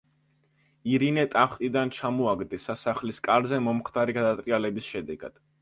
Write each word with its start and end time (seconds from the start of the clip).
ირინე 0.93 1.25
ტახტიდან 1.35 1.93
ჩამოაგდეს 1.97 2.67
სასახლის 2.71 3.23
კარზე 3.29 3.63
მომხდარი 3.69 4.17
გადატრიალების 4.21 4.93
შედეგად. 4.97 5.41